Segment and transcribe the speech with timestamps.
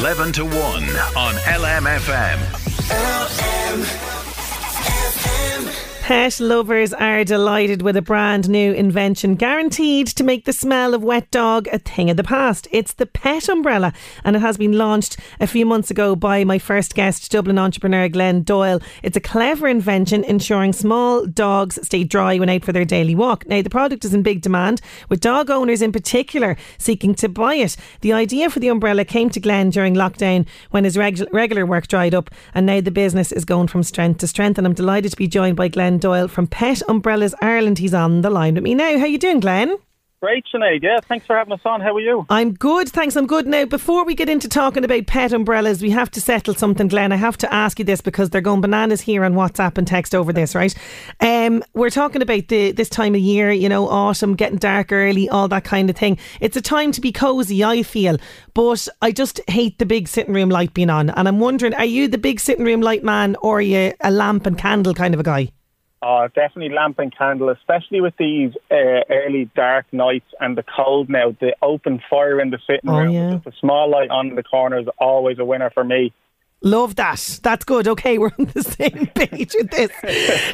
[0.00, 2.38] 11 to 1 on LMFM.
[6.10, 11.04] Pet lovers are delighted with a brand new invention guaranteed to make the smell of
[11.04, 12.66] wet dog a thing of the past.
[12.72, 13.92] It's the Pet Umbrella
[14.24, 18.08] and it has been launched a few months ago by my first guest, Dublin entrepreneur
[18.08, 18.80] Glenn Doyle.
[19.04, 23.46] It's a clever invention ensuring small dogs stay dry when out for their daily walk.
[23.46, 27.54] Now, the product is in big demand, with dog owners in particular seeking to buy
[27.54, 27.76] it.
[28.00, 31.86] The idea for the umbrella came to Glenn during lockdown when his regu- regular work
[31.86, 34.58] dried up, and now the business is going from strength to strength.
[34.58, 37.78] And I'm delighted to be joined by Glenn Doyle from Pet Umbrellas Ireland.
[37.78, 38.98] He's on the line with me now.
[38.98, 39.76] How you doing, Glenn?
[40.22, 40.82] Great, Sinead.
[40.82, 41.80] Yeah, thanks for having us on.
[41.80, 42.26] How are you?
[42.28, 43.16] I'm good, thanks.
[43.16, 43.46] I'm good.
[43.46, 47.10] Now, before we get into talking about pet umbrellas, we have to settle something, Glenn.
[47.10, 50.14] I have to ask you this because they're going bananas here on WhatsApp and text
[50.14, 50.74] over this, right?
[51.20, 55.26] Um, we're talking about the this time of year, you know, autumn, getting dark early,
[55.30, 56.18] all that kind of thing.
[56.38, 58.18] It's a time to be cosy, I feel,
[58.52, 61.08] but I just hate the big sitting room light being on.
[61.08, 64.10] And I'm wondering, are you the big sitting room light man or are you a
[64.10, 65.50] lamp and candle kind of a guy?
[66.02, 71.10] Oh, definitely lamp and candle, especially with these uh, early dark nights and the cold
[71.10, 71.36] now.
[71.40, 73.38] The open fire in the sitting Oh, room yeah.
[73.44, 76.12] a small light on the corner is always a winner for me.
[76.62, 77.40] Love that.
[77.42, 77.86] That's good.
[77.88, 79.90] Okay, we're on the same page with this.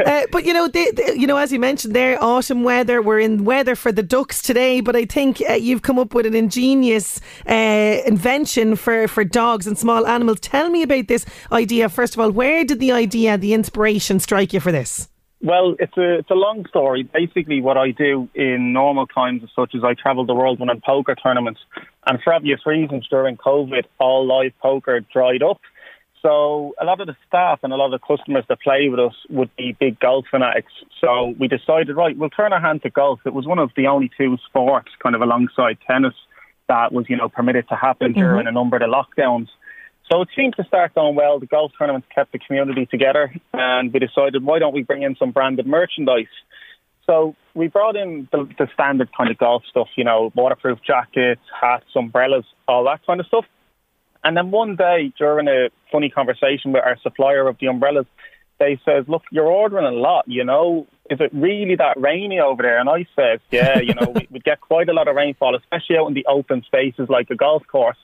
[0.00, 3.00] Uh, but you know, the, the, you know, as you mentioned there, autumn weather.
[3.00, 4.80] We're in weather for the ducks today.
[4.80, 9.66] But I think uh, you've come up with an ingenious uh, invention for for dogs
[9.68, 10.40] and small animals.
[10.40, 11.88] Tell me about this idea.
[11.88, 15.08] First of all, where did the idea, the inspiration, strike you for this?
[15.46, 17.04] Well, it's a it's a long story.
[17.04, 20.68] Basically, what I do in normal times, as such as I travel the world when
[20.68, 21.60] I'm poker tournaments,
[22.04, 25.60] and for obvious reasons, during COVID, all live poker dried up.
[26.20, 28.98] So a lot of the staff and a lot of the customers that play with
[28.98, 30.72] us would be big golf fanatics.
[31.00, 33.20] So we decided, right, we'll turn our hand to golf.
[33.24, 36.14] It was one of the only two sports, kind of alongside tennis,
[36.68, 38.20] that was you know permitted to happen mm-hmm.
[38.20, 39.46] during a number of the lockdowns.
[40.10, 41.40] So it seemed to start going well.
[41.40, 45.16] The golf tournaments kept the community together, and we decided, why don't we bring in
[45.16, 46.26] some branded merchandise?
[47.06, 51.40] So we brought in the, the standard kind of golf stuff, you know, waterproof jackets,
[51.60, 53.44] hats, umbrellas, all that kind of stuff.
[54.24, 58.06] And then one day during a funny conversation with our supplier of the umbrellas,
[58.58, 62.62] they says, look, you're ordering a lot, you know, is it really that rainy over
[62.62, 62.78] there?
[62.78, 65.98] And I said, yeah, you know, we, we get quite a lot of rainfall, especially
[65.98, 67.98] out in the open spaces like a golf course.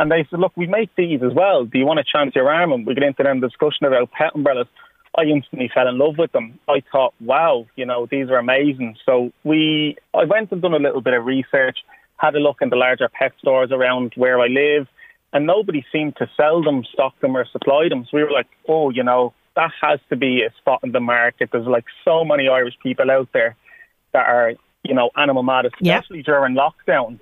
[0.00, 1.66] And they said, look, we make these as well.
[1.66, 2.72] Do you want to chance your arm?
[2.72, 4.66] And we get into then discussion about pet umbrellas.
[5.14, 6.58] I instantly fell in love with them.
[6.66, 8.96] I thought, wow, you know, these are amazing.
[9.04, 11.80] So we, I went and done a little bit of research,
[12.16, 14.88] had a look in the larger pet stores around where I live,
[15.34, 18.04] and nobody seemed to sell them, stock them, or supply them.
[18.04, 21.00] So we were like, oh, you know, that has to be a spot in the
[21.00, 21.50] market.
[21.52, 23.54] There's like so many Irish people out there
[24.12, 27.20] that are, you know, animal mad, especially during lockdown.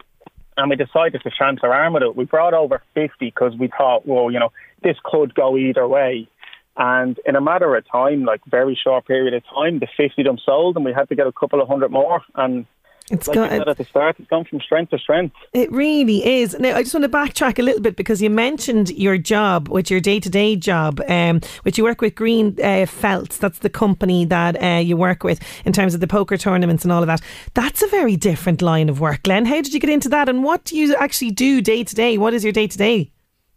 [0.58, 2.16] And we decided to chance our arm with it.
[2.16, 4.50] We brought over 50 because we thought, well, you know,
[4.82, 6.28] this could go either way.
[6.76, 10.26] And in a matter of time, like very short period of time, the 50 of
[10.26, 12.22] them sold, and we had to get a couple of hundred more.
[12.34, 12.66] And
[13.10, 15.34] It's like got- you said at the start, it's gone from strength to strength.
[15.52, 16.58] It really is.
[16.58, 19.90] Now, I just want to backtrack a little bit because you mentioned your job, which
[19.90, 23.38] your day to day job, um, which you work with Green uh, Felts.
[23.38, 26.92] That's the company that uh, you work with in terms of the poker tournaments and
[26.92, 27.20] all of that.
[27.54, 29.46] That's a very different line of work, Glenn.
[29.46, 32.18] How did you get into that, and what do you actually do day to day?
[32.18, 33.10] What is your day to day?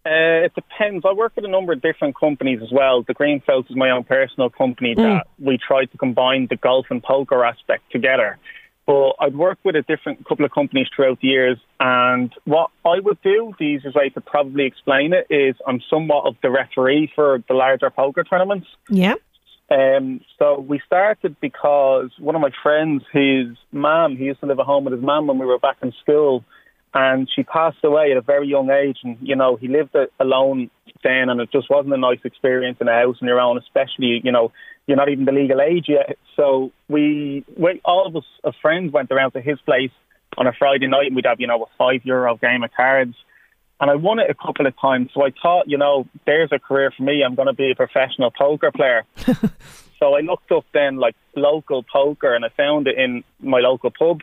[0.03, 1.06] Uh, it depends.
[1.07, 3.03] I work with a number of different companies as well.
[3.03, 7.03] The Greenfields is my own personal company that we try to combine the golf and
[7.03, 8.40] poker aspect together.
[8.85, 12.99] But I'd work with a different couple of companies throughout the years, and what I
[12.99, 17.11] would do, the easiest way to probably explain it is I'm somewhat of the referee
[17.16, 18.67] for the larger poker tournaments.
[18.89, 19.16] Yeah.
[19.72, 24.59] Um, so we started because one of my friends, his mum, he used to live
[24.59, 26.43] at home with his mum when we were back in school,
[26.93, 28.97] and she passed away at a very young age.
[29.03, 30.70] And you know, he lived alone
[31.03, 34.22] then, and it just wasn't a nice experience in a house on your own, especially
[34.23, 34.52] you know,
[34.88, 36.17] you're not even the legal age yet.
[36.35, 39.91] So we, we all of us as friends went around to his place
[40.38, 43.16] on a Friday night, and we'd have you know a five euro game of cards.
[43.79, 45.09] And I won it a couple of times.
[45.11, 47.23] So I thought, you know, there's a career for me.
[47.26, 49.05] I'm going to be a professional poker player.
[49.97, 53.90] so I looked up then like local poker and I found it in my local
[53.90, 54.22] pub.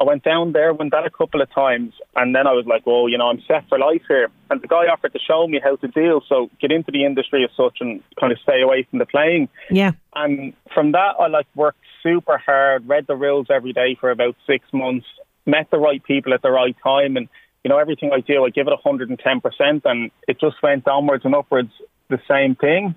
[0.00, 2.82] I went down there, went that a couple of times, and then I was like,
[2.86, 5.60] "Oh, you know, I'm set for life here." And the guy offered to show me
[5.62, 8.82] how to deal, so get into the industry as such and kind of stay away
[8.90, 9.48] from the playing.
[9.70, 9.92] Yeah.
[10.14, 14.36] And from that, I like worked super hard, read the rules every day for about
[14.46, 15.06] six months,
[15.46, 17.28] met the right people at the right time, and
[17.64, 21.34] you know, everything I do, I give it 110%, and it just went downwards and
[21.34, 21.72] upwards
[22.10, 22.94] the same thing.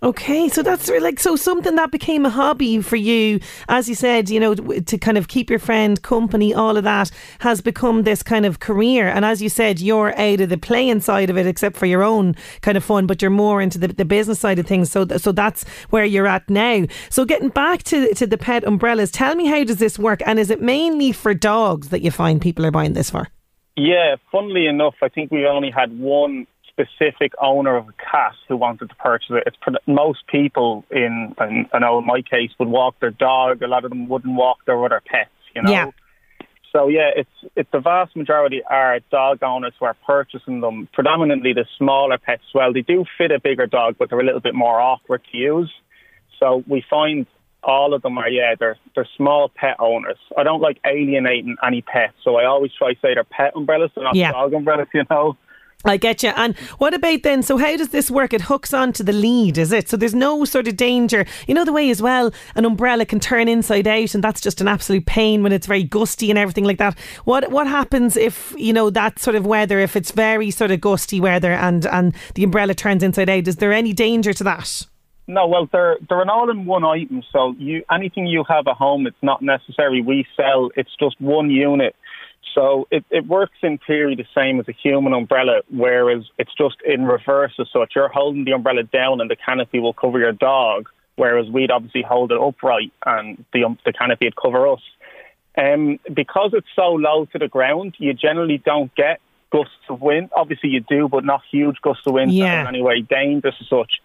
[0.00, 4.30] Okay, so that's like so something that became a hobby for you, as you said,
[4.30, 7.10] you know, to kind of keep your friend company, all of that
[7.40, 9.08] has become this kind of career.
[9.08, 12.04] And as you said, you're out of the playing side of it, except for your
[12.04, 14.88] own kind of fun, but you're more into the, the business side of things.
[14.88, 16.84] So, so that's where you're at now.
[17.10, 20.38] So, getting back to to the pet umbrellas, tell me how does this work, and
[20.38, 23.26] is it mainly for dogs that you find people are buying this for?
[23.76, 26.46] Yeah, funnily enough, I think we only had one
[26.78, 29.44] specific owner of a cat who wanted to purchase it.
[29.46, 33.62] It's most people in, in I know in my case would walk their dog.
[33.62, 35.30] A lot of them wouldn't walk their other pets.
[35.54, 35.70] You know.
[35.70, 35.90] Yeah.
[36.72, 40.88] So yeah, it's it's the vast majority are dog owners who are purchasing them.
[40.92, 42.42] Predominantly the smaller pets.
[42.54, 45.36] Well, they do fit a bigger dog, but they're a little bit more awkward to
[45.36, 45.72] use.
[46.38, 47.26] So we find
[47.64, 50.18] all of them are yeah they're they're small pet owners.
[50.36, 53.90] I don't like alienating any pets, so I always try to say they're pet umbrellas,
[53.94, 54.32] they're not Yeah.
[54.32, 54.88] dog umbrellas.
[54.94, 55.36] You know.
[55.84, 56.30] I get you.
[56.30, 57.44] And what about then?
[57.44, 58.32] So, how does this work?
[58.32, 59.88] It hooks onto the lead, is it?
[59.88, 61.24] So, there's no sort of danger.
[61.46, 64.60] You know, the way as well, an umbrella can turn inside out, and that's just
[64.60, 66.98] an absolute pain when it's very gusty and everything like that.
[67.24, 69.78] What what happens if you know that sort of weather?
[69.78, 73.56] If it's very sort of gusty weather and and the umbrella turns inside out, is
[73.56, 74.84] there any danger to that?
[75.28, 77.22] No, well, they're they're an all-in-one item.
[77.30, 80.70] So you anything you have at home, it's not necessary we sell.
[80.74, 81.94] It's just one unit.
[82.58, 86.74] So it, it works in theory the same as a human umbrella, whereas it's just
[86.84, 87.92] in reverse as such.
[87.94, 92.02] You're holding the umbrella down, and the canopy will cover your dog, whereas we'd obviously
[92.02, 94.80] hold it upright, and the um, the canopy would cover us.
[95.56, 99.20] Um, because it's so low to the ground, you generally don't get
[99.52, 100.30] gusts of wind.
[100.34, 102.32] Obviously, you do, but not huge gusts of wind.
[102.32, 102.46] Yeah.
[102.46, 104.00] that are in any way dangerous as such.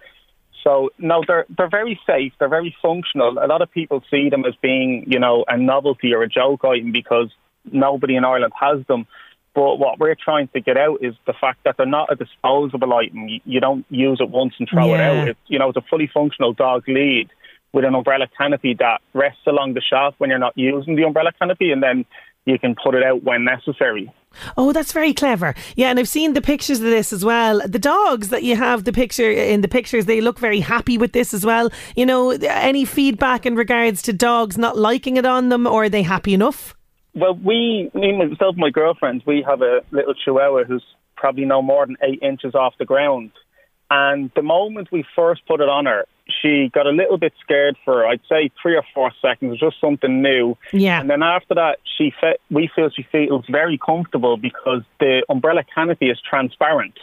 [0.63, 2.33] So no, they're they're very safe.
[2.37, 3.39] They're very functional.
[3.39, 6.63] A lot of people see them as being, you know, a novelty or a joke
[6.63, 7.31] item because
[7.71, 9.07] nobody in Ireland has them.
[9.55, 12.91] But what we're trying to get out is the fact that they're not a disposable
[12.93, 13.27] item.
[13.45, 15.27] You, don't use it once and throw it out.
[15.27, 17.29] It's, you know, it's a fully functional dog lead
[17.71, 21.31] with an umbrella canopy that rests along the shaft when you're not using the umbrella
[21.39, 22.05] canopy, and then
[22.45, 24.11] you can put it out when necessary.
[24.57, 25.53] Oh, that's very clever.
[25.75, 27.61] Yeah, and I've seen the pictures of this as well.
[27.67, 31.13] The dogs that you have the picture in the pictures, they look very happy with
[31.13, 31.71] this as well.
[31.95, 35.89] You know, any feedback in regards to dogs not liking it on them, or are
[35.89, 36.75] they happy enough?
[37.15, 40.83] Well, we, me, myself, and my girlfriend, we have a little Chihuahua who's
[41.15, 43.31] probably no more than eight inches off the ground.
[43.89, 46.05] And the moment we first put it on her,
[46.41, 49.49] she got a little bit scared for, I'd say, three or four seconds.
[49.49, 50.57] It was just something new.
[50.71, 50.99] Yeah.
[50.99, 55.63] And then after that, she fe- we feel she feels very comfortable because the umbrella
[55.75, 56.97] canopy is transparent.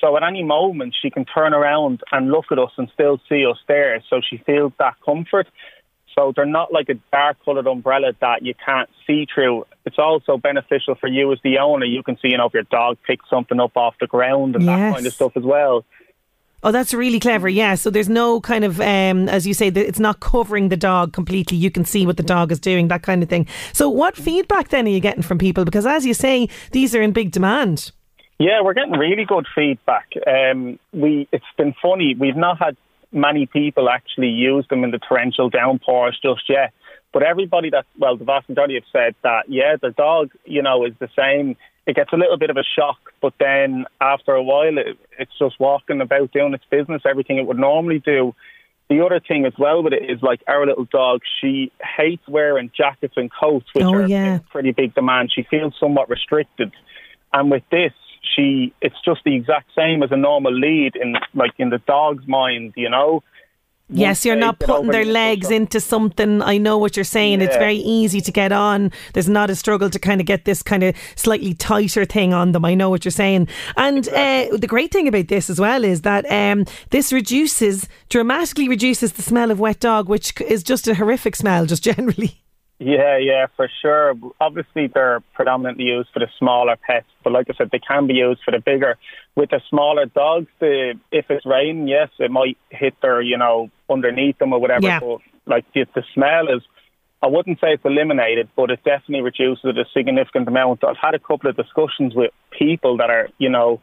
[0.00, 3.44] So at any moment, she can turn around and look at us and still see
[3.44, 4.02] us there.
[4.08, 5.46] So she feels that comfort.
[6.14, 9.66] So they're not like a dark coloured umbrella that you can't see through.
[9.86, 11.86] It's also beneficial for you as the owner.
[11.86, 14.66] You can see, you know, if your dog picks something up off the ground and
[14.66, 15.84] that kind of stuff as well.
[16.62, 17.48] Oh, that's really clever.
[17.48, 17.74] Yeah.
[17.74, 21.56] So there's no kind of, um, as you say, it's not covering the dog completely.
[21.56, 23.46] You can see what the dog is doing, that kind of thing.
[23.72, 25.64] So, what feedback then are you getting from people?
[25.64, 27.92] Because, as you say, these are in big demand.
[28.38, 30.08] Yeah, we're getting really good feedback.
[30.26, 32.14] Um, we it's been funny.
[32.18, 32.76] We've not had
[33.12, 36.72] many people actually use them in the torrential downpours just yet.
[37.12, 40.84] But everybody that well, the vast majority have said that yeah, the dog, you know,
[40.84, 41.56] is the same.
[41.86, 45.32] It gets a little bit of a shock, but then after a while, it, it's
[45.38, 48.34] just walking about doing its business, everything it would normally do.
[48.90, 52.70] The other thing as well with it is like our little dog, she hates wearing
[52.76, 54.40] jackets and coats, which Oh, are yeah.
[54.50, 55.32] pretty big demand.
[55.34, 56.72] She feels somewhat restricted.
[57.32, 57.92] And with this,
[58.34, 62.26] she it's just the exact same as a normal lead in like in the dog's
[62.26, 63.22] mind, you know.
[63.92, 66.42] Yes, you're not putting their the legs into something.
[66.42, 67.40] I know what you're saying.
[67.40, 68.92] It's very easy to get on.
[69.14, 72.52] There's not a struggle to kind of get this kind of slightly tighter thing on
[72.52, 72.64] them.
[72.64, 73.48] I know what you're saying.
[73.76, 78.68] And uh, the great thing about this as well is that um, this reduces, dramatically
[78.68, 82.40] reduces the smell of wet dog, which is just a horrific smell, just generally.
[82.82, 84.14] Yeah, yeah, for sure.
[84.40, 88.14] Obviously, they're predominantly used for the smaller pets, but like I said, they can be
[88.14, 88.96] used for the bigger.
[89.36, 93.70] With the smaller dogs, the if it's raining, yes, it might hit their, you know,
[93.90, 94.86] underneath them or whatever.
[94.86, 95.00] Yeah.
[95.00, 96.62] But like the, the smell is,
[97.22, 100.82] I wouldn't say it's eliminated, but it definitely reduces it a significant amount.
[100.82, 103.82] I've had a couple of discussions with people that are, you know,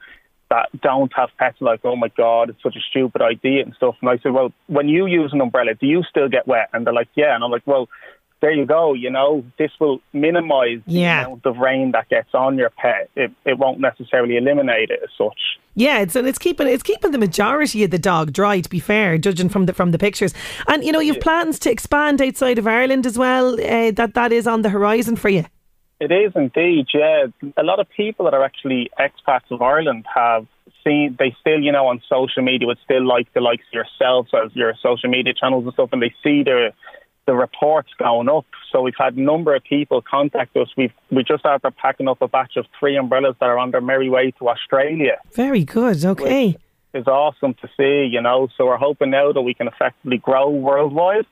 [0.49, 3.95] that don't have pets, like, oh my god, it's such a stupid idea and stuff.
[4.01, 6.69] And I said, well, when you use an umbrella, do you still get wet?
[6.73, 7.35] And they're like, yeah.
[7.35, 7.89] And I'm like, well
[8.41, 8.93] there you go.
[8.93, 11.21] You know, this will minimise Yeah.
[11.23, 13.09] the amount of rain that gets on your pet.
[13.15, 15.39] It, it won't necessarily eliminate it as such.
[15.75, 18.61] Yeah, it's and it's keeping it's keeping the majority of the dog dry.
[18.61, 20.33] To be fair, judging from the from the pictures,
[20.67, 23.53] and you know you've plans to expand outside of Ireland as well.
[23.53, 25.45] Uh, that that is on the horizon for you.
[25.99, 27.25] It is indeed, yeah.
[27.57, 30.45] A lot of people that are actually expats of Ireland have
[30.83, 34.29] seen, they still, you know, on social media would still like the likes of yourselves
[34.33, 36.71] as your social media channels and stuff, and they see the
[37.27, 38.45] the reports going up.
[38.71, 40.69] So we've had a number of people contact us.
[40.75, 43.81] We've we just after packing up a batch of three umbrellas that are on their
[43.81, 45.17] merry way to Australia.
[45.33, 46.03] Very good.
[46.03, 46.57] Okay.
[46.93, 48.47] It's awesome to see, you know.
[48.57, 51.27] So we're hoping now that we can effectively grow worldwide.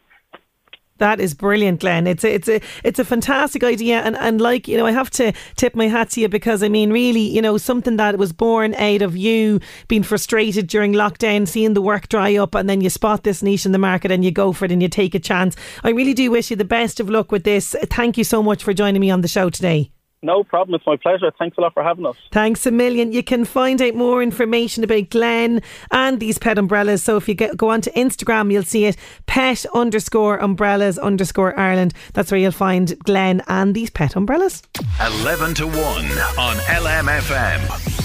[0.98, 2.08] That is brilliant, Glenn.
[2.08, 5.10] It's a, it's a it's a fantastic idea, and, and like you know, I have
[5.12, 8.32] to tip my hat to you because I mean, really, you know, something that was
[8.32, 9.60] born out of you
[9.90, 13.66] being frustrated during lockdown, seeing the work dry up, and then you spot this niche
[13.66, 15.58] in the market and you go for it and you take a chance.
[15.84, 17.76] I really do wish you the best of luck with this.
[17.90, 19.92] Thank you so much for joining me on the show today.
[20.26, 20.74] No problem.
[20.76, 21.32] It's my pleasure.
[21.38, 22.16] Thanks a lot for having us.
[22.32, 23.12] Thanks a million.
[23.12, 27.04] You can find out more information about Glenn and these pet umbrellas.
[27.04, 31.58] So if you get, go on to Instagram, you'll see it pet underscore umbrellas underscore
[31.60, 31.94] Ireland.
[32.14, 34.64] That's where you'll find Glenn and these pet umbrellas.
[35.00, 37.60] 11 to 1 on LMFM.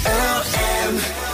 [0.04, 1.29] LMFM.